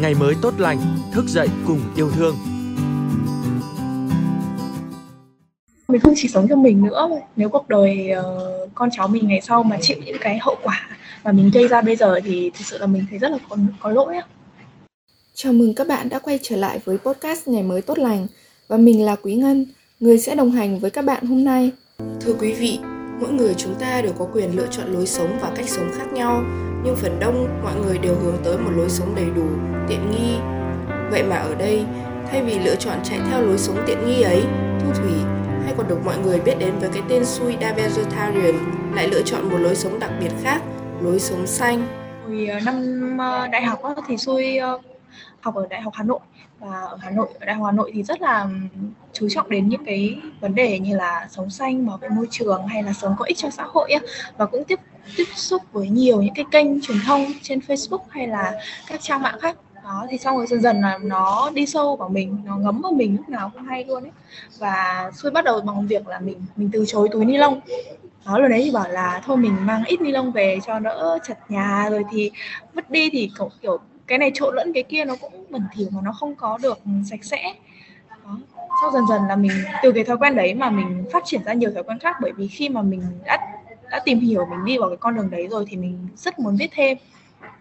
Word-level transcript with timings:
ngày 0.00 0.14
mới 0.14 0.34
tốt 0.42 0.54
lành, 0.58 0.78
thức 1.12 1.24
dậy 1.28 1.48
cùng 1.66 1.80
yêu 1.96 2.10
thương. 2.10 2.36
Mình 5.88 6.00
không 6.00 6.14
chỉ 6.16 6.28
sống 6.28 6.46
cho 6.48 6.56
mình 6.56 6.84
nữa, 6.84 7.08
nếu 7.36 7.48
cuộc 7.48 7.68
đời 7.68 8.10
uh, 8.18 8.74
con 8.74 8.88
cháu 8.92 9.08
mình 9.08 9.28
ngày 9.28 9.40
sau 9.40 9.62
mà 9.62 9.78
chịu 9.80 9.96
những 10.06 10.16
cái 10.20 10.38
hậu 10.38 10.56
quả 10.62 10.88
mà 11.24 11.32
mình 11.32 11.50
gây 11.54 11.68
ra 11.68 11.82
bây 11.82 11.96
giờ 11.96 12.20
thì 12.24 12.50
thực 12.50 12.66
sự 12.66 12.78
là 12.78 12.86
mình 12.86 13.04
thấy 13.10 13.18
rất 13.18 13.28
là 13.28 13.38
có, 13.48 13.56
có 13.80 13.90
lỗi 13.90 14.16
á. 14.16 14.22
Chào 15.34 15.52
mừng 15.52 15.74
các 15.74 15.88
bạn 15.88 16.08
đã 16.08 16.18
quay 16.18 16.38
trở 16.42 16.56
lại 16.56 16.80
với 16.84 16.98
podcast 16.98 17.48
Ngày 17.48 17.62
mới 17.62 17.82
tốt 17.82 17.98
lành 17.98 18.26
và 18.68 18.76
mình 18.76 19.04
là 19.04 19.16
Quý 19.22 19.34
Ngân, 19.34 19.66
người 20.00 20.18
sẽ 20.18 20.34
đồng 20.34 20.50
hành 20.50 20.78
với 20.78 20.90
các 20.90 21.04
bạn 21.04 21.26
hôm 21.26 21.44
nay. 21.44 21.70
Thưa 22.20 22.34
quý 22.40 22.52
vị, 22.52 22.78
mỗi 23.20 23.32
người 23.32 23.54
chúng 23.54 23.74
ta 23.74 24.00
đều 24.02 24.12
có 24.18 24.26
quyền 24.32 24.56
lựa 24.56 24.66
chọn 24.70 24.92
lối 24.92 25.06
sống 25.06 25.38
và 25.42 25.50
cách 25.56 25.68
sống 25.68 25.90
khác 25.98 26.12
nhau, 26.12 26.42
nhưng 26.84 26.96
phần 26.96 27.20
đông 27.20 27.60
mọi 27.62 27.72
người 27.86 27.98
đều 27.98 28.14
hướng 28.14 28.36
tới 28.44 28.58
một 28.58 28.70
lối 28.76 28.88
sống 28.88 29.14
đầy 29.16 29.26
đủ, 29.36 29.46
tiện 29.88 30.10
nghi. 30.10 30.36
Vậy 31.10 31.22
mà 31.22 31.36
ở 31.36 31.54
đây, 31.54 31.84
thay 32.30 32.42
vì 32.42 32.58
lựa 32.58 32.74
chọn 32.74 32.98
chạy 33.04 33.20
theo 33.30 33.42
lối 33.42 33.58
sống 33.58 33.76
tiện 33.86 34.06
nghi 34.06 34.22
ấy, 34.22 34.42
Thu 34.80 34.92
Thủy 34.94 35.12
hay 35.64 35.74
còn 35.76 35.88
được 35.88 35.98
mọi 36.04 36.18
người 36.18 36.40
biết 36.40 36.54
đến 36.58 36.72
với 36.80 36.90
cái 36.92 37.02
tên 37.08 37.24
Sui 37.24 37.56
Vegetarian 37.76 38.54
lại 38.94 39.08
lựa 39.08 39.22
chọn 39.22 39.50
một 39.50 39.58
lối 39.58 39.74
sống 39.74 39.98
đặc 39.98 40.10
biệt 40.20 40.30
khác, 40.42 40.62
lối 41.02 41.20
sống 41.20 41.46
xanh. 41.46 41.86
Hồi 42.26 42.46
ờ, 42.46 42.60
năm 42.60 43.18
ờ, 43.18 43.48
đại 43.48 43.62
học 43.62 43.78
thì 44.08 44.16
Sui 44.16 44.56
ờ, 44.56 44.78
học 45.40 45.54
ở 45.54 45.66
Đại 45.70 45.80
học 45.80 45.92
Hà 45.96 46.04
Nội. 46.04 46.20
Và 46.58 46.80
ở 46.80 46.98
Hà 47.00 47.10
Nội 47.10 47.28
ở 47.40 47.46
Đại 47.46 47.54
học 47.54 47.66
Hà 47.66 47.72
Nội 47.72 47.90
thì 47.94 48.02
rất 48.02 48.20
là 48.20 48.48
chú 49.12 49.28
trọng 49.30 49.50
đến 49.50 49.68
những 49.68 49.84
cái 49.84 50.16
vấn 50.40 50.54
đề 50.54 50.78
như 50.78 50.96
là 50.96 51.28
sống 51.30 51.50
xanh 51.50 51.86
bảo 51.86 51.96
vệ 51.96 52.08
môi 52.08 52.26
trường 52.30 52.66
hay 52.66 52.82
là 52.82 52.92
sống 52.92 53.14
có 53.18 53.24
ích 53.24 53.36
cho 53.36 53.50
xã 53.50 53.64
hội 53.68 53.92
ấy. 53.92 54.06
và 54.36 54.46
cũng 54.46 54.64
tiếp 54.64 54.80
tiếp 55.16 55.24
xúc 55.34 55.62
với 55.72 55.88
nhiều 55.88 56.22
những 56.22 56.34
cái 56.34 56.44
kênh 56.50 56.80
truyền 56.80 56.98
thông 57.06 57.24
trên 57.42 57.58
Facebook 57.58 57.98
hay 58.08 58.26
là 58.26 58.52
các 58.86 59.00
trang 59.00 59.22
mạng 59.22 59.38
khác. 59.40 59.56
Đó 59.84 60.06
thì 60.10 60.18
xong 60.18 60.36
rồi 60.36 60.46
dần 60.46 60.60
dần 60.60 60.80
là 60.80 60.98
nó 60.98 61.50
đi 61.54 61.66
sâu 61.66 61.96
vào 61.96 62.08
mình 62.08 62.38
nó 62.44 62.56
ngấm 62.56 62.80
vào 62.82 62.92
mình 62.92 63.16
lúc 63.16 63.28
nào 63.28 63.50
cũng 63.54 63.62
hay 63.62 63.84
luôn 63.84 64.02
ấy. 64.02 64.12
Và 64.58 65.10
xuôi 65.14 65.30
bắt 65.30 65.44
đầu 65.44 65.60
bằng 65.60 65.86
việc 65.86 66.08
là 66.08 66.18
mình 66.18 66.42
mình 66.56 66.70
từ 66.72 66.84
chối 66.86 67.08
túi 67.12 67.24
ni 67.24 67.36
lông. 67.36 67.60
Đó 68.26 68.38
rồi 68.38 68.48
đấy 68.48 68.60
thì 68.64 68.70
bảo 68.70 68.88
là 68.88 69.22
thôi 69.24 69.36
mình 69.36 69.66
mang 69.66 69.84
ít 69.84 70.00
ni 70.00 70.10
lông 70.10 70.32
về 70.32 70.58
cho 70.66 70.78
đỡ 70.78 71.18
chật 71.24 71.38
nhà 71.48 71.88
rồi 71.90 72.04
thì 72.10 72.30
vứt 72.74 72.90
đi 72.90 73.10
thì 73.10 73.30
kiểu, 73.38 73.50
kiểu 73.62 73.78
cái 74.06 74.18
này 74.18 74.30
trộn 74.34 74.54
lẫn 74.54 74.72
cái 74.72 74.82
kia 74.82 75.04
nó 75.04 75.16
cũng 75.20 75.44
bẩn 75.50 75.62
thỉu 75.74 75.88
mà 75.90 76.00
nó 76.04 76.12
không 76.12 76.34
có 76.34 76.58
được 76.62 76.78
sạch 77.10 77.24
sẽ. 77.24 77.54
Đó. 78.24 78.38
sau 78.80 78.90
dần 78.92 79.02
dần 79.08 79.22
là 79.28 79.36
mình 79.36 79.52
từ 79.82 79.92
cái 79.92 80.04
thói 80.04 80.16
quen 80.16 80.36
đấy 80.36 80.54
mà 80.54 80.70
mình 80.70 81.04
phát 81.12 81.22
triển 81.26 81.44
ra 81.44 81.52
nhiều 81.52 81.70
thói 81.74 81.82
quen 81.82 81.98
khác 81.98 82.16
bởi 82.20 82.32
vì 82.32 82.48
khi 82.48 82.68
mà 82.68 82.82
mình 82.82 83.02
đã 83.24 83.38
đã 83.90 84.00
tìm 84.04 84.20
hiểu 84.20 84.46
mình 84.46 84.64
đi 84.64 84.78
vào 84.78 84.88
cái 84.88 84.96
con 84.96 85.16
đường 85.16 85.30
đấy 85.30 85.48
rồi 85.50 85.64
thì 85.68 85.76
mình 85.76 86.08
rất 86.16 86.38
muốn 86.38 86.56
biết 86.56 86.68
thêm. 86.72 86.98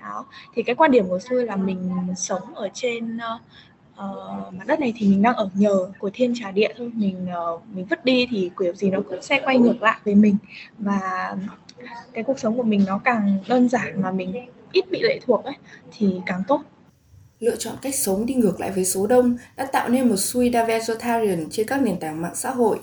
Đó. 0.01 0.25
Thì 0.55 0.63
cái 0.63 0.75
quan 0.75 0.91
điểm 0.91 1.07
của 1.07 1.19
tôi 1.29 1.45
là 1.45 1.55
mình 1.55 1.91
sống 2.15 2.55
ở 2.55 2.69
trên 2.73 3.17
uh, 3.17 4.53
mặt 4.53 4.67
đất 4.67 4.79
này 4.79 4.93
thì 4.97 5.07
mình 5.07 5.21
đang 5.21 5.35
ở 5.35 5.49
nhờ 5.53 5.91
của 5.99 6.09
thiên 6.13 6.33
trà 6.35 6.51
địa 6.51 6.73
thôi. 6.77 6.91
Mình 6.93 7.27
uh, 7.53 7.61
mình 7.73 7.85
vứt 7.85 8.05
đi 8.05 8.27
thì 8.31 8.51
kiểu 8.59 8.73
gì 8.73 8.89
nó 8.89 8.99
cũng 9.09 9.21
sẽ 9.21 9.41
quay 9.45 9.57
ngược 9.57 9.81
lại 9.81 9.97
với 10.03 10.15
mình. 10.15 10.37
Và 10.77 11.35
cái 12.13 12.23
cuộc 12.23 12.39
sống 12.39 12.57
của 12.57 12.63
mình 12.63 12.83
nó 12.87 12.99
càng 13.03 13.37
đơn 13.47 13.69
giản 13.69 14.01
mà 14.01 14.11
mình 14.11 14.33
ít 14.71 14.85
bị 14.91 15.01
lệ 15.01 15.19
thuộc 15.25 15.43
ấy 15.43 15.55
thì 15.91 16.21
càng 16.25 16.43
tốt 16.47 16.61
lựa 17.43 17.55
chọn 17.55 17.73
cách 17.81 17.95
sống 17.95 18.25
đi 18.25 18.33
ngược 18.33 18.59
lại 18.59 18.71
với 18.71 18.85
số 18.85 19.07
đông 19.07 19.37
đã 19.55 19.65
tạo 19.65 19.89
nên 19.89 20.09
một 20.09 20.15
suy 20.17 20.49
đa 20.49 20.65
vegetarian 20.65 21.45
trên 21.51 21.67
các 21.67 21.81
nền 21.81 21.99
tảng 21.99 22.21
mạng 22.21 22.35
xã 22.35 22.49
hội. 22.49 22.79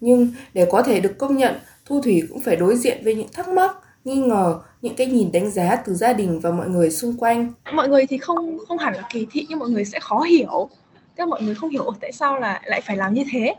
Nhưng 0.00 0.28
để 0.54 0.66
có 0.70 0.82
thể 0.82 1.00
được 1.00 1.18
công 1.18 1.36
nhận, 1.36 1.54
Thu 1.86 2.00
Thủy 2.00 2.22
cũng 2.28 2.40
phải 2.40 2.56
đối 2.56 2.76
diện 2.76 3.04
với 3.04 3.14
những 3.14 3.28
thắc 3.32 3.48
mắc, 3.48 3.76
nghi 4.04 4.16
ngờ, 4.16 4.60
những 4.82 4.96
cái 4.96 5.06
nhìn 5.06 5.32
đánh 5.32 5.50
giá 5.50 5.76
từ 5.76 5.94
gia 5.94 6.12
đình 6.12 6.40
và 6.40 6.50
mọi 6.50 6.68
người 6.68 6.90
xung 6.90 7.16
quanh. 7.16 7.52
Mọi 7.72 7.88
người 7.88 8.06
thì 8.06 8.18
không 8.18 8.58
không 8.68 8.78
hẳn 8.78 8.94
là 8.94 9.08
kỳ 9.12 9.26
thị 9.30 9.46
nhưng 9.48 9.58
mọi 9.58 9.70
người 9.70 9.84
sẽ 9.84 9.98
khó 10.00 10.20
hiểu. 10.20 10.68
Tức 11.16 11.24
là 11.24 11.26
mọi 11.26 11.42
người 11.42 11.54
không 11.54 11.70
hiểu 11.70 11.92
tại 12.00 12.12
sao 12.12 12.38
là 12.38 12.60
lại 12.64 12.80
phải 12.80 12.96
làm 12.96 13.14
như 13.14 13.24
thế. 13.32 13.54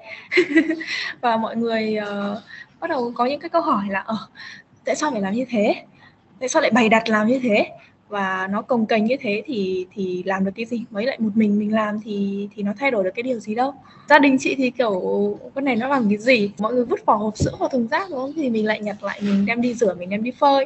và 1.22 1.38
mọi 1.38 1.55
người 1.55 1.97
uh, 2.01 2.38
bắt 2.79 2.90
đầu 2.90 3.12
có 3.16 3.25
những 3.25 3.40
cái 3.40 3.50
câu 3.50 3.62
hỏi 3.62 3.84
là 3.90 4.00
ờ 4.00 4.17
tại 4.85 4.95
sao 4.95 5.11
phải 5.11 5.21
làm 5.21 5.33
như 5.33 5.45
thế? 5.49 5.85
tại 6.44 6.49
sao 6.49 6.61
lại 6.61 6.71
bày 6.71 6.89
đặt 6.89 7.09
làm 7.09 7.27
như 7.27 7.39
thế? 7.44 7.67
Và 8.09 8.47
nó 8.51 8.61
cồng 8.61 8.85
kềnh 8.85 9.05
như 9.05 9.16
thế 9.19 9.44
thì 9.45 9.88
thì 9.94 10.23
làm 10.25 10.45
được 10.45 10.51
cái 10.55 10.66
gì? 10.66 10.83
Mới 10.91 11.05
lại 11.05 11.17
một 11.19 11.29
mình 11.35 11.59
mình 11.59 11.73
làm 11.73 11.99
thì 12.03 12.47
thì 12.55 12.63
nó 12.63 12.73
thay 12.79 12.91
đổi 12.91 13.03
được 13.03 13.09
cái 13.16 13.23
điều 13.23 13.39
gì 13.39 13.55
đâu? 13.55 13.73
Gia 14.09 14.19
đình 14.19 14.38
chị 14.39 14.55
thì 14.55 14.72
kiểu 14.72 15.01
cái 15.55 15.61
này 15.61 15.75
nó 15.75 15.88
làm 15.88 16.09
cái 16.09 16.17
gì? 16.17 16.51
Mọi 16.59 16.73
người 16.73 16.85
vứt 16.85 17.05
vỏ 17.05 17.16
hộp 17.16 17.38
sữa 17.38 17.51
vào 17.59 17.69
thùng 17.69 17.88
rác 17.88 18.09
đúng 18.09 18.19
không? 18.19 18.33
Thì 18.35 18.49
mình 18.49 18.66
lại 18.66 18.79
nhặt 18.79 19.03
lại 19.03 19.19
mình 19.22 19.45
đem 19.45 19.61
đi 19.61 19.73
rửa 19.73 19.93
mình 19.93 20.09
đem 20.09 20.23
đi 20.23 20.31
phơi. 20.31 20.66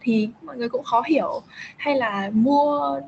Thì 0.00 0.28
mọi 0.42 0.56
người 0.56 0.68
cũng 0.68 0.84
khó 0.84 1.02
hiểu. 1.06 1.42
Hay 1.76 1.96
là 1.96 2.30
mua 2.32 3.00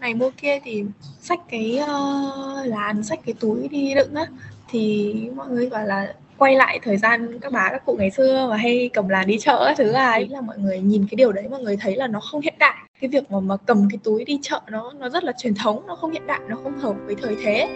này 0.00 0.14
mua 0.14 0.30
kia 0.36 0.58
thì 0.64 0.84
xách 1.20 1.40
cái 1.48 1.80
uh, 1.82 2.66
làn 2.66 3.02
xách 3.02 3.20
cái 3.26 3.34
túi 3.40 3.68
đi 3.68 3.94
đựng 3.94 4.14
á. 4.14 4.26
Thì 4.68 5.14
mọi 5.36 5.48
người 5.48 5.70
bảo 5.70 5.86
là 5.86 6.14
quay 6.38 6.54
lại 6.56 6.80
thời 6.82 6.96
gian 6.96 7.38
các 7.40 7.52
bà, 7.52 7.68
các 7.70 7.86
cụ 7.86 7.96
ngày 7.98 8.10
xưa 8.10 8.46
và 8.50 8.56
hay 8.56 8.90
cầm 8.92 9.08
là 9.08 9.24
đi 9.24 9.38
chợ 9.38 9.74
thứ 9.76 9.92
ai 9.92 10.28
là 10.28 10.40
mọi 10.40 10.58
người 10.58 10.80
nhìn 10.80 11.06
cái 11.10 11.16
điều 11.16 11.32
đấy 11.32 11.48
mọi 11.50 11.60
người 11.60 11.76
thấy 11.80 11.96
là 11.96 12.06
nó 12.06 12.20
không 12.20 12.40
hiện 12.40 12.54
đại. 12.58 12.76
Cái 13.00 13.10
việc 13.10 13.30
mà 13.30 13.40
mà 13.40 13.56
cầm 13.66 13.88
cái 13.90 13.98
túi 14.04 14.24
đi 14.24 14.38
chợ 14.42 14.60
nó 14.70 14.92
nó 14.98 15.08
rất 15.08 15.24
là 15.24 15.32
truyền 15.38 15.54
thống, 15.54 15.86
nó 15.86 15.96
không 15.96 16.10
hiện 16.10 16.26
đại, 16.26 16.40
nó 16.48 16.56
không 16.62 16.78
hợp 16.78 16.94
với 17.06 17.14
thời 17.22 17.36
thế. 17.44 17.68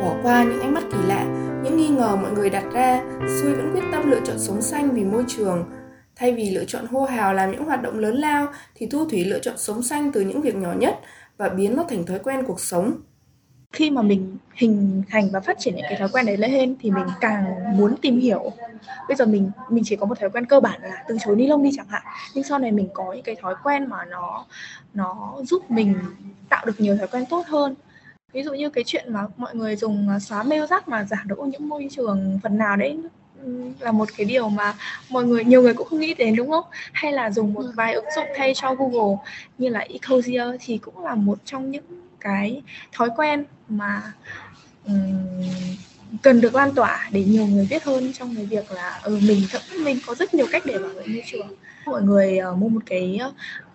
Bỏ 0.00 0.14
qua 0.22 0.44
những 0.44 0.60
ánh 0.60 0.74
mắt 0.74 0.82
kỳ 0.92 0.98
lạ, 1.08 1.24
những 1.64 1.76
nghi 1.76 1.88
ngờ 1.88 2.16
mọi 2.22 2.32
người 2.32 2.50
đặt 2.50 2.64
ra, 2.72 3.02
xui 3.40 3.54
vẫn 3.54 3.72
quyết 3.72 3.84
tâm 3.92 4.10
lựa 4.10 4.20
chọn 4.24 4.38
sống 4.38 4.62
xanh 4.62 4.90
vì 4.90 5.04
môi 5.04 5.24
trường. 5.28 5.64
Thay 6.16 6.32
vì 6.32 6.50
lựa 6.50 6.64
chọn 6.64 6.86
hô 6.86 7.04
hào 7.04 7.34
làm 7.34 7.50
những 7.50 7.64
hoạt 7.64 7.82
động 7.82 7.98
lớn 7.98 8.14
lao, 8.14 8.46
thì 8.74 8.86
thu 8.86 9.08
thủy 9.08 9.24
lựa 9.24 9.38
chọn 9.38 9.54
sống 9.56 9.82
xanh 9.82 10.12
từ 10.12 10.20
những 10.20 10.40
việc 10.40 10.56
nhỏ 10.56 10.72
nhất 10.78 10.98
và 11.36 11.48
biến 11.48 11.76
nó 11.76 11.84
thành 11.88 12.06
thói 12.06 12.18
quen 12.18 12.44
cuộc 12.46 12.60
sống. 12.60 12.92
Khi 13.72 13.90
mà 13.90 14.02
mình 14.02 14.36
hình 14.54 15.02
thành 15.10 15.30
và 15.32 15.40
phát 15.40 15.56
triển 15.58 15.76
những 15.76 15.84
cái 15.88 15.98
thói 15.98 16.08
quen 16.12 16.26
đấy 16.26 16.36
lên 16.36 16.76
thì 16.80 16.90
mình 16.90 17.06
càng 17.20 17.44
muốn 17.76 17.96
tìm 18.02 18.18
hiểu. 18.18 18.52
Bây 19.08 19.16
giờ 19.16 19.26
mình 19.26 19.50
mình 19.70 19.84
chỉ 19.86 19.96
có 19.96 20.06
một 20.06 20.20
thói 20.20 20.30
quen 20.30 20.46
cơ 20.46 20.60
bản 20.60 20.80
là 20.82 21.04
từ 21.08 21.18
chối 21.24 21.36
ni 21.36 21.46
lông 21.46 21.62
đi 21.62 21.70
chẳng 21.76 21.88
hạn. 21.88 22.02
Nhưng 22.34 22.44
sau 22.44 22.58
này 22.58 22.72
mình 22.72 22.88
có 22.94 23.12
những 23.12 23.22
cái 23.22 23.36
thói 23.42 23.54
quen 23.62 23.86
mà 23.86 24.04
nó 24.04 24.46
nó 24.94 25.34
giúp 25.42 25.70
mình 25.70 25.94
tạo 26.48 26.66
được 26.66 26.80
nhiều 26.80 26.96
thói 26.96 27.08
quen 27.08 27.24
tốt 27.30 27.46
hơn. 27.46 27.74
Ví 28.32 28.42
dụ 28.42 28.52
như 28.52 28.70
cái 28.70 28.84
chuyện 28.86 29.12
mà 29.12 29.26
mọi 29.36 29.54
người 29.54 29.76
dùng 29.76 30.08
xóa 30.20 30.42
mail 30.42 30.66
rác 30.70 30.88
mà 30.88 31.04
giảm 31.04 31.28
được 31.28 31.38
ô 31.38 31.44
nhiễm 31.44 31.68
môi 31.68 31.88
trường 31.90 32.40
phần 32.42 32.58
nào 32.58 32.76
đấy 32.76 33.00
là 33.80 33.92
một 33.92 34.08
cái 34.16 34.24
điều 34.24 34.48
mà 34.48 34.74
mọi 35.08 35.24
người 35.24 35.44
nhiều 35.44 35.62
người 35.62 35.74
cũng 35.74 35.88
không 35.88 36.00
nghĩ 36.00 36.14
đến 36.14 36.36
đúng 36.36 36.50
không? 36.50 36.64
Hay 36.92 37.12
là 37.12 37.30
dùng 37.30 37.52
một 37.52 37.64
vài 37.74 37.94
ứng 37.94 38.04
dụng 38.16 38.26
thay 38.36 38.52
cho 38.54 38.74
Google 38.74 39.16
như 39.58 39.68
là 39.68 39.80
Ecosia 39.80 40.44
thì 40.60 40.78
cũng 40.78 41.04
là 41.04 41.14
một 41.14 41.38
trong 41.44 41.70
những 41.70 41.84
cái 42.20 42.62
thói 42.92 43.08
quen 43.16 43.44
mà 43.68 44.02
um, 44.86 44.94
cần 46.22 46.40
được 46.40 46.54
lan 46.54 46.74
tỏa 46.74 47.08
để 47.12 47.24
nhiều 47.24 47.46
người 47.46 47.66
biết 47.70 47.84
hơn 47.84 48.12
trong 48.12 48.34
cái 48.36 48.46
việc 48.46 48.72
là 48.72 49.00
ừ, 49.02 49.18
mình 49.22 49.42
thậm 49.50 49.62
mình 49.84 49.98
có 50.06 50.14
rất 50.14 50.34
nhiều 50.34 50.46
cách 50.52 50.62
để 50.66 50.78
bảo 50.78 50.88
vệ 50.88 51.06
môi 51.06 51.22
trường. 51.26 51.48
Mọi 51.86 52.02
người 52.02 52.38
uh, 52.52 52.58
mua 52.58 52.68
một 52.68 52.80
cái 52.86 53.20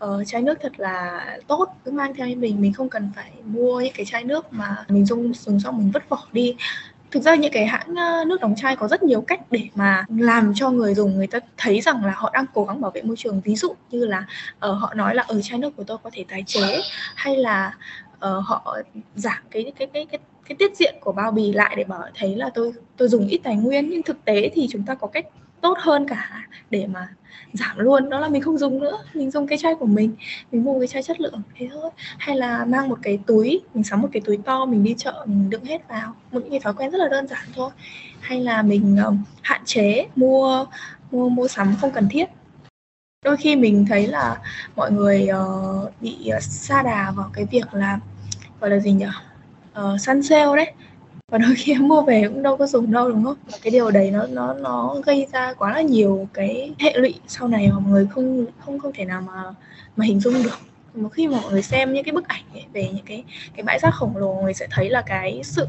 uh, 0.05 0.27
chai 0.27 0.41
nước 0.41 0.57
thật 0.61 0.71
là 0.77 1.25
tốt 1.47 1.67
cứ 1.85 1.91
mang 1.91 2.13
theo 2.13 2.27
mình 2.27 2.61
mình 2.61 2.73
không 2.73 2.89
cần 2.89 3.09
phải 3.15 3.31
mua 3.45 3.81
những 3.81 3.93
cái 3.93 4.05
chai 4.05 4.23
nước 4.23 4.53
mà 4.53 4.85
mình 4.87 5.05
dùng 5.05 5.33
dùng 5.33 5.59
xong 5.59 5.77
mình 5.77 5.91
vứt 5.91 6.09
vỏ 6.09 6.27
đi 6.31 6.55
thực 7.11 7.23
ra 7.23 7.35
những 7.35 7.51
cái 7.51 7.65
hãng 7.65 7.95
ờ, 7.95 8.23
nước 8.27 8.41
đóng 8.41 8.55
chai 8.57 8.75
có 8.75 8.87
rất 8.87 9.03
nhiều 9.03 9.21
cách 9.21 9.39
để 9.51 9.61
mà 9.75 10.05
làm 10.17 10.53
cho 10.55 10.69
người 10.69 10.93
dùng 10.93 11.15
người 11.15 11.27
ta 11.27 11.39
thấy 11.57 11.81
rằng 11.81 12.05
là 12.05 12.13
họ 12.15 12.31
đang 12.33 12.45
cố 12.53 12.65
gắng 12.65 12.81
bảo 12.81 12.91
vệ 12.91 13.01
môi 13.01 13.17
trường. 13.17 13.41
Ví 13.41 13.55
dụ 13.55 13.75
như 13.91 14.05
là 14.05 14.19
uh, 14.55 14.77
họ 14.79 14.93
nói 14.93 15.15
là 15.15 15.23
ở 15.27 15.41
chai 15.41 15.59
nước 15.59 15.75
của 15.77 15.83
tôi 15.83 15.97
có 16.03 16.09
thể 16.13 16.25
tái 16.29 16.43
chế. 16.47 16.81
Hay 17.15 17.37
là 17.37 17.77
uh, 18.13 18.21
họ 18.21 18.77
giảm 19.15 19.43
cái 19.51 19.73
cái 19.77 19.87
cái 19.93 20.05
cái 20.11 20.19
cái 20.45 20.55
tiết 20.59 20.77
diện 20.77 20.95
của 21.01 21.11
bao 21.11 21.31
bì 21.31 21.53
lại 21.53 21.75
để 21.77 21.83
bảo 21.83 22.01
thấy 22.15 22.35
là 22.35 22.49
tôi 22.53 22.73
tôi 22.97 23.07
dùng 23.07 23.27
ít 23.27 23.39
tài 23.43 23.55
nguyên. 23.55 23.89
Nhưng 23.89 24.03
thực 24.03 24.25
tế 24.25 24.49
thì 24.53 24.67
chúng 24.71 24.83
ta 24.85 24.95
có 24.95 25.07
cách 25.07 25.25
tốt 25.61 25.77
hơn 25.79 26.07
cả 26.07 26.47
để 26.69 26.87
mà 26.87 27.07
giảm 27.53 27.79
luôn. 27.79 28.09
Đó 28.09 28.19
là 28.19 28.29
mình 28.29 28.41
không 28.41 28.57
dùng 28.57 28.79
nữa 28.79 28.97
mình 29.13 29.31
dùng 29.31 29.47
cái 29.47 29.57
chai 29.57 29.75
của 29.75 29.85
mình 29.85 30.15
mình 30.51 30.63
mua 30.63 30.79
cái 30.79 30.87
chai 30.87 31.03
chất 31.03 31.21
lượng 31.21 31.41
thế 31.55 31.69
thôi. 31.71 31.89
Hay 32.17 32.35
là 32.35 32.65
mang 32.65 32.89
một 32.89 32.99
cái 33.03 33.19
túi 33.27 33.61
mình 33.73 33.83
sắm 33.83 34.01
một 34.01 34.09
cái 34.11 34.21
túi 34.25 34.37
to 34.45 34.65
mình 34.65 34.83
đi 34.83 34.95
chợ 34.97 35.25
mình 35.25 35.49
đựng 35.49 35.65
hết 35.65 35.87
vào. 35.87 36.15
Một 36.31 36.39
những 36.39 36.51
cái 36.51 36.59
thói 36.59 36.73
quen 36.73 36.91
rất 36.91 36.97
là 36.97 37.07
đơn 37.07 37.27
giản 37.27 37.47
thôi. 37.55 37.71
Hay 38.19 38.39
là 38.39 38.61
mình 38.61 38.97
um, 39.05 39.23
hạn 39.41 39.61
chế 39.65 40.07
mua 40.15 40.65
mua 41.11 41.29
mua 41.29 41.47
sắm 41.47 41.75
không 41.81 41.91
cần 41.91 42.07
thiết. 42.09 42.25
Đôi 43.25 43.37
khi 43.37 43.55
mình 43.55 43.85
thấy 43.89 44.07
là 44.07 44.37
mọi 44.75 44.91
người 44.91 45.29
uh, 45.31 46.01
bị 46.01 46.27
ờ, 46.27 46.37
uh, 46.37 46.43
xa 46.43 46.83
đà 46.83 47.11
vào 47.11 47.29
cái 47.33 47.45
việc 47.45 47.73
là 47.73 47.99
gọi 48.59 48.69
là 48.69 48.79
gì 48.79 48.91
nhỉ? 48.91 49.05
Uh, 49.79 50.01
săn 50.01 50.23
sale 50.23 50.55
đấy 50.55 50.73
và 51.29 51.37
đôi 51.37 51.55
khi 51.57 51.71
em 51.73 51.87
mua 51.87 52.01
về 52.01 52.23
cũng 52.27 52.43
đâu 52.43 52.57
có 52.57 52.67
dùng 52.67 52.91
đâu 52.91 53.09
đúng 53.09 53.23
không? 53.23 53.37
Và 53.51 53.57
cái 53.61 53.71
điều 53.71 53.91
đấy 53.91 54.11
nó 54.11 54.27
nó 54.27 54.53
nó 54.53 54.95
gây 55.05 55.27
ra 55.31 55.53
quá 55.53 55.73
là 55.73 55.81
nhiều 55.81 56.27
cái 56.33 56.73
hệ 56.79 56.93
lụy 56.97 57.15
sau 57.27 57.47
này 57.47 57.67
mà 57.67 57.79
mọi 57.79 57.91
người 57.91 58.07
không 58.11 58.45
không 58.59 58.79
không 58.79 58.91
thể 58.95 59.05
nào 59.05 59.21
mà 59.21 59.43
mà 59.95 60.05
hình 60.05 60.19
dung 60.19 60.43
được. 60.43 60.59
Một 60.93 61.09
khi 61.09 61.27
mà 61.27 61.41
mọi 61.41 61.51
người 61.51 61.61
xem 61.61 61.93
những 61.93 62.03
cái 62.03 62.13
bức 62.13 62.27
ảnh 62.27 62.43
ấy, 62.53 62.65
về 62.73 62.89
những 62.93 63.05
cái 63.05 63.23
cái 63.55 63.63
bãi 63.63 63.79
rác 63.79 63.91
khổng 63.93 64.17
lồ 64.17 64.33
mọi 64.33 64.43
người 64.43 64.53
sẽ 64.53 64.67
thấy 64.71 64.89
là 64.89 65.01
cái 65.01 65.41
sự 65.43 65.67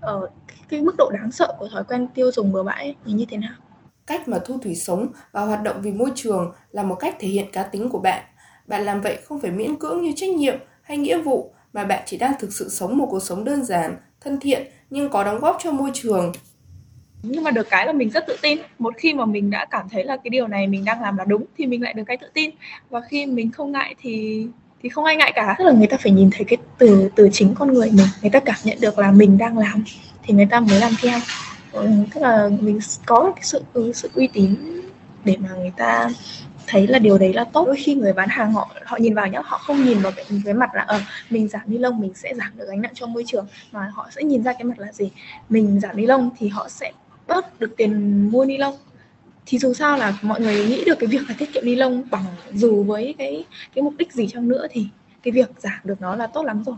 ở 0.00 0.28
cái 0.68 0.82
mức 0.82 0.94
độ 0.98 1.10
đáng 1.10 1.32
sợ 1.32 1.54
của 1.58 1.68
thói 1.68 1.84
quen 1.84 2.08
tiêu 2.14 2.32
dùng 2.32 2.52
bừa 2.52 2.62
bãi 2.62 2.84
ấy, 2.84 3.14
như 3.14 3.26
thế 3.30 3.36
nào. 3.36 3.54
Cách 4.06 4.28
mà 4.28 4.38
Thu 4.44 4.58
Thủy 4.58 4.74
sống 4.74 5.08
và 5.32 5.44
hoạt 5.44 5.62
động 5.62 5.76
vì 5.82 5.92
môi 5.92 6.10
trường 6.14 6.52
là 6.70 6.82
một 6.82 6.94
cách 6.94 7.16
thể 7.18 7.28
hiện 7.28 7.46
cá 7.52 7.62
tính 7.62 7.90
của 7.90 7.98
bạn. 7.98 8.24
Bạn 8.66 8.84
làm 8.84 9.00
vậy 9.00 9.18
không 9.24 9.40
phải 9.40 9.50
miễn 9.50 9.76
cưỡng 9.76 10.02
như 10.02 10.12
trách 10.16 10.30
nhiệm 10.30 10.54
hay 10.82 10.96
nghĩa 10.96 11.18
vụ, 11.18 11.54
mà 11.76 11.84
bạn 11.84 12.02
chỉ 12.06 12.16
đang 12.16 12.32
thực 12.40 12.52
sự 12.52 12.68
sống 12.68 12.98
một 12.98 13.06
cuộc 13.10 13.22
sống 13.22 13.44
đơn 13.44 13.64
giản, 13.64 13.96
thân 14.20 14.40
thiện 14.40 14.66
nhưng 14.90 15.10
có 15.10 15.24
đóng 15.24 15.40
góp 15.40 15.58
cho 15.62 15.72
môi 15.72 15.90
trường. 15.94 16.32
Nhưng 17.22 17.44
mà 17.44 17.50
được 17.50 17.70
cái 17.70 17.86
là 17.86 17.92
mình 17.92 18.10
rất 18.10 18.26
tự 18.26 18.36
tin. 18.42 18.58
Một 18.78 18.94
khi 18.98 19.14
mà 19.14 19.24
mình 19.24 19.50
đã 19.50 19.66
cảm 19.70 19.88
thấy 19.88 20.04
là 20.04 20.16
cái 20.16 20.30
điều 20.30 20.46
này 20.46 20.66
mình 20.66 20.84
đang 20.84 21.02
làm 21.02 21.16
là 21.16 21.24
đúng 21.24 21.44
thì 21.58 21.66
mình 21.66 21.82
lại 21.82 21.94
được 21.94 22.02
cái 22.06 22.16
tự 22.16 22.26
tin. 22.34 22.50
Và 22.90 23.00
khi 23.00 23.26
mình 23.26 23.50
không 23.50 23.72
ngại 23.72 23.94
thì 24.02 24.46
thì 24.82 24.88
không 24.88 25.04
ai 25.04 25.16
ngại 25.16 25.32
cả. 25.34 25.54
Tức 25.58 25.64
là 25.64 25.72
người 25.72 25.86
ta 25.86 25.96
phải 25.96 26.12
nhìn 26.12 26.30
thấy 26.32 26.44
cái 26.44 26.56
từ 26.78 27.10
từ 27.16 27.28
chính 27.32 27.54
con 27.54 27.72
người 27.72 27.90
mình, 27.90 28.06
người 28.22 28.30
ta 28.30 28.40
cảm 28.40 28.56
nhận 28.64 28.78
được 28.80 28.98
là 28.98 29.12
mình 29.12 29.38
đang 29.38 29.58
làm 29.58 29.84
thì 30.22 30.34
người 30.34 30.46
ta 30.50 30.60
mới 30.60 30.80
làm 30.80 30.92
theo. 31.02 31.18
Ừ, 31.72 31.88
tức 32.14 32.20
là 32.20 32.48
mình 32.60 32.78
có 33.06 33.32
cái 33.36 33.44
sự 33.44 33.92
sự 33.94 34.10
uy 34.14 34.26
tín 34.26 34.56
để 35.24 35.36
mà 35.38 35.48
người 35.58 35.72
ta 35.76 36.08
thấy 36.66 36.86
là 36.86 36.98
điều 36.98 37.18
đấy 37.18 37.32
là 37.32 37.44
tốt. 37.44 37.66
Đôi 37.66 37.76
khi 37.76 37.94
người 37.94 38.12
bán 38.12 38.28
hàng 38.28 38.52
họ 38.52 38.70
họ 38.84 38.96
nhìn 38.96 39.14
vào 39.14 39.26
nhá 39.26 39.40
họ 39.44 39.58
không 39.58 39.84
nhìn 39.84 39.98
vào 39.98 40.12
cái, 40.16 40.24
cái 40.44 40.54
mặt 40.54 40.70
là 40.74 40.82
ờ 40.82 41.00
mình 41.30 41.48
giảm 41.48 41.62
ni 41.66 41.78
lông 41.78 42.00
mình 42.00 42.14
sẽ 42.14 42.34
giảm 42.34 42.52
được 42.56 42.64
gánh 42.68 42.82
nặng 42.82 42.92
cho 42.94 43.06
môi 43.06 43.24
trường 43.26 43.46
mà 43.72 43.90
họ 43.94 44.08
sẽ 44.16 44.22
nhìn 44.22 44.42
ra 44.42 44.52
cái 44.52 44.64
mặt 44.64 44.78
là 44.78 44.92
gì? 44.92 45.10
Mình 45.48 45.80
giảm 45.80 45.96
ni 45.96 46.06
lông 46.06 46.30
thì 46.38 46.48
họ 46.48 46.68
sẽ 46.68 46.92
bớt 47.26 47.60
được 47.60 47.74
tiền 47.76 48.20
mua 48.30 48.44
ni 48.44 48.56
lông. 48.58 48.74
Thì 49.46 49.58
dù 49.58 49.74
sao 49.74 49.98
là 49.98 50.18
mọi 50.22 50.40
người 50.40 50.66
nghĩ 50.66 50.84
được 50.84 50.98
cái 50.98 51.06
việc 51.06 51.20
là 51.28 51.34
tiết 51.38 51.52
kiệm 51.52 51.64
ni 51.64 51.74
lông 51.74 52.02
bằng 52.10 52.24
dù 52.52 52.82
với 52.82 53.14
cái 53.18 53.44
cái 53.74 53.82
mục 53.82 53.94
đích 53.98 54.12
gì 54.12 54.26
chăng 54.26 54.48
nữa 54.48 54.66
thì 54.70 54.86
cái 55.22 55.32
việc 55.32 55.50
giảm 55.58 55.80
được 55.84 56.00
nó 56.00 56.16
là 56.16 56.26
tốt 56.26 56.44
lắm 56.44 56.62
rồi. 56.66 56.76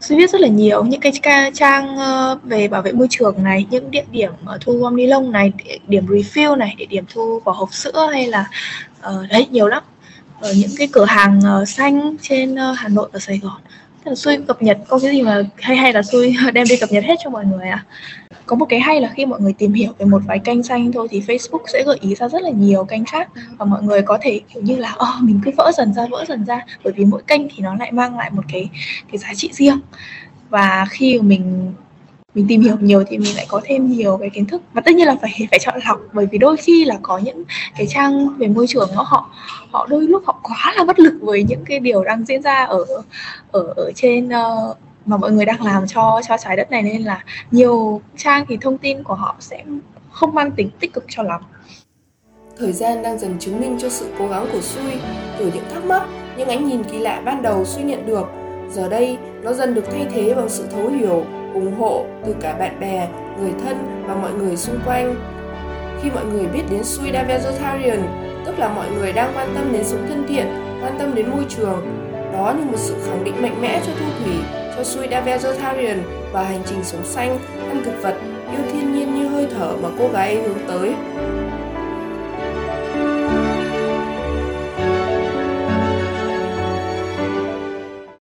Suy 0.00 0.16
viết 0.16 0.30
rất 0.30 0.40
là 0.40 0.48
nhiều 0.48 0.84
những 0.84 1.00
cái 1.00 1.12
trang 1.54 1.96
ờ, 1.96 2.38
về 2.42 2.68
bảo 2.68 2.82
vệ 2.82 2.92
môi 2.92 3.06
trường 3.10 3.42
này, 3.42 3.66
những 3.70 3.90
địa 3.90 4.04
điểm 4.10 4.32
ờ, 4.44 4.58
thu 4.60 4.72
gom 4.72 4.96
ni 4.96 5.06
lông 5.06 5.32
này, 5.32 5.52
địa 5.64 5.78
điểm 5.88 6.06
refill 6.06 6.56
này, 6.56 6.74
địa 6.78 6.86
điểm 6.86 7.04
thu 7.14 7.40
vỏ 7.44 7.52
hộp 7.52 7.74
sữa 7.74 8.08
hay 8.12 8.26
là 8.26 8.50
uh, 8.98 9.30
đấy 9.30 9.46
nhiều 9.50 9.66
lắm. 9.68 9.82
Ở 10.40 10.52
những 10.56 10.70
cái 10.78 10.88
cửa 10.92 11.04
hàng 11.04 11.40
uh, 11.62 11.68
xanh 11.68 12.16
trên 12.22 12.54
uh, 12.54 12.78
Hà 12.78 12.88
Nội 12.88 13.08
và 13.12 13.18
Sài 13.18 13.38
Gòn. 13.38 13.60
Tức 14.10 14.12
là 14.12 14.16
xui 14.16 14.36
cập 14.48 14.62
nhật 14.62 14.78
có 14.88 14.98
cái 14.98 15.10
gì 15.10 15.22
mà 15.22 15.42
hay 15.56 15.76
hay 15.76 15.92
là 15.92 16.02
xui 16.02 16.36
đem 16.54 16.66
đi 16.70 16.76
cập 16.76 16.92
nhật 16.92 17.04
hết 17.04 17.14
cho 17.24 17.30
mọi 17.30 17.44
người 17.44 17.68
à 17.68 17.84
có 18.46 18.56
một 18.56 18.66
cái 18.68 18.80
hay 18.80 19.00
là 19.00 19.08
khi 19.14 19.26
mọi 19.26 19.40
người 19.40 19.52
tìm 19.52 19.72
hiểu 19.72 19.92
về 19.98 20.06
một 20.06 20.22
vài 20.26 20.38
kênh 20.38 20.62
xanh 20.62 20.92
thôi 20.92 21.08
thì 21.10 21.20
Facebook 21.20 21.62
sẽ 21.72 21.82
gợi 21.86 21.98
ý 22.00 22.14
ra 22.14 22.28
rất 22.28 22.42
là 22.42 22.50
nhiều 22.50 22.84
kênh 22.84 23.04
khác. 23.04 23.28
Và 23.58 23.64
mọi 23.64 23.82
người 23.82 24.02
có 24.02 24.18
thể 24.22 24.40
kiểu 24.54 24.62
như 24.62 24.76
là 24.76 24.94
oh, 24.94 25.22
mình 25.22 25.40
cứ 25.44 25.50
vỡ 25.56 25.70
dần 25.76 25.94
ra 25.94 26.06
vỡ 26.10 26.24
dần 26.28 26.44
ra 26.44 26.60
bởi 26.84 26.92
vì 26.96 27.04
mỗi 27.04 27.22
kênh 27.26 27.40
thì 27.48 27.62
nó 27.62 27.74
lại 27.74 27.92
mang 27.92 28.16
lại 28.16 28.30
một 28.30 28.42
cái 28.52 28.68
cái 29.12 29.18
giá 29.18 29.34
trị 29.34 29.50
riêng. 29.52 29.80
Và 30.50 30.86
khi 30.90 31.20
mình 31.20 31.72
mình 32.34 32.46
tìm 32.48 32.60
hiểu 32.60 32.76
nhiều 32.80 33.04
thì 33.08 33.18
mình 33.18 33.36
lại 33.36 33.46
có 33.48 33.60
thêm 33.64 33.90
nhiều 33.90 34.16
cái 34.16 34.30
kiến 34.30 34.46
thức. 34.46 34.62
Và 34.72 34.80
tất 34.80 34.94
nhiên 34.94 35.06
là 35.06 35.16
phải 35.22 35.48
phải 35.50 35.58
chọn 35.58 35.80
lọc 35.86 36.00
bởi 36.12 36.26
vì 36.26 36.38
đôi 36.38 36.56
khi 36.56 36.84
là 36.84 36.98
có 37.02 37.18
những 37.18 37.44
cái 37.76 37.86
trang 37.86 38.28
về 38.38 38.48
môi 38.48 38.66
trường 38.66 38.88
nó 38.94 39.02
họ 39.02 39.30
họ 39.70 39.86
đôi 39.90 40.02
lúc 40.02 40.22
họ 40.26 40.40
quá 40.42 40.74
là 40.76 40.84
bất 40.84 40.98
lực 40.98 41.18
với 41.20 41.42
những 41.42 41.64
cái 41.64 41.80
điều 41.80 42.04
đang 42.04 42.24
diễn 42.24 42.42
ra 42.42 42.64
ở 42.64 42.84
ở 43.52 43.72
ở 43.76 43.92
trên 43.94 44.26
uh, 44.26 44.76
mà 45.06 45.16
mọi 45.16 45.32
người 45.32 45.44
đang 45.44 45.64
làm 45.64 45.86
cho 45.86 46.20
cho 46.28 46.36
trái 46.36 46.56
đất 46.56 46.70
này. 46.70 46.82
Nên 46.82 47.02
là 47.02 47.24
nhiều 47.50 48.00
trang 48.16 48.44
thì 48.48 48.58
thông 48.60 48.78
tin 48.78 49.02
của 49.02 49.14
họ 49.14 49.36
sẽ 49.40 49.64
không 50.10 50.34
mang 50.34 50.50
tính 50.50 50.70
tích 50.80 50.92
cực 50.92 51.04
cho 51.08 51.22
lắm. 51.22 51.40
Thời 52.58 52.72
gian 52.72 53.02
đang 53.02 53.18
dần 53.18 53.38
chứng 53.38 53.60
minh 53.60 53.78
cho 53.80 53.88
sự 53.88 54.06
cố 54.18 54.28
gắng 54.28 54.46
của 54.52 54.60
Sui 54.60 54.92
từ 55.38 55.50
những 55.54 55.64
thắc 55.74 55.84
mắc, 55.84 56.02
những 56.36 56.48
ánh 56.48 56.68
nhìn 56.68 56.84
kỳ 56.84 56.98
lạ 56.98 57.22
ban 57.24 57.42
đầu 57.42 57.64
Sui 57.64 57.84
nhận 57.84 58.06
được. 58.06 58.24
Giờ 58.72 58.88
đây, 58.88 59.18
nó 59.42 59.52
dần 59.52 59.74
được 59.74 59.84
thay 59.90 60.06
thế 60.14 60.34
bằng 60.34 60.48
sự 60.48 60.66
thấu 60.72 60.88
hiểu, 60.88 61.24
ủng 61.54 61.74
hộ 61.78 62.04
từ 62.26 62.34
cả 62.40 62.56
bạn 62.58 62.80
bè, 62.80 63.08
người 63.40 63.52
thân 63.64 64.04
và 64.06 64.14
mọi 64.14 64.32
người 64.32 64.56
xung 64.56 64.78
quanh. 64.86 65.14
Khi 66.02 66.10
mọi 66.10 66.24
người 66.24 66.46
biết 66.46 66.62
đến 66.70 66.84
Suida 66.84 67.22
Vegetarian, 67.22 68.02
tức 68.46 68.58
là 68.58 68.68
mọi 68.68 68.86
người 68.90 69.12
đang 69.12 69.32
quan 69.34 69.48
tâm 69.54 69.72
đến 69.72 69.84
sống 69.84 70.06
thân 70.08 70.24
thiện, 70.28 70.46
quan 70.82 70.98
tâm 70.98 71.14
đến 71.14 71.30
môi 71.30 71.44
trường, 71.48 72.10
đó 72.32 72.54
như 72.58 72.64
một 72.64 72.76
sự 72.76 72.94
khẳng 73.06 73.24
định 73.24 73.42
mạnh 73.42 73.62
mẽ 73.62 73.80
cho 73.86 73.92
Thu 74.00 74.06
Thủy 74.24 74.34
cho 74.76 74.84
Suida 74.84 75.20
Vegetarian 75.20 76.02
và 76.32 76.42
hành 76.42 76.60
trình 76.66 76.84
sống 76.84 77.04
xanh, 77.04 77.38
ăn 77.68 77.82
thực 77.84 78.02
vật, 78.02 78.14
yêu 78.52 78.60
thiên 78.72 78.92
nhiên 78.92 79.14
như 79.14 79.28
hơi 79.28 79.46
thở 79.58 79.76
mà 79.82 79.88
cô 79.98 80.08
gái 80.08 80.34
ấy 80.34 80.42
hướng 80.42 80.68
tới. 80.68 80.94